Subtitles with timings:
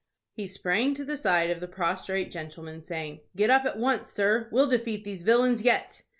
[0.33, 4.49] He sprang to the side of the prostrate gentleman, saying, "Get up at once, sir.
[4.51, 6.01] We'll defeat these villains yet."